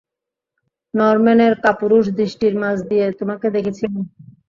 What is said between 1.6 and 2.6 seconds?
কাপুরুষ দৃষ্টির